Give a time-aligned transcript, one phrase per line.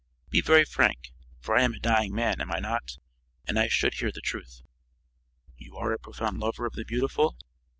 [0.31, 2.97] "Be very frank, for I am a dying man, am I not?
[3.47, 4.63] And I should hear the truth."
[5.57, 7.37] "You are a profound lover of the beautiful?"